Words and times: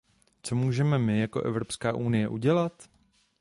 Co 0.41 0.55
můžeme 0.55 0.99
my 0.99 1.19
jako 1.19 1.41
Evropská 1.41 1.93
unie 1.95 2.27
udělat? 2.27 2.87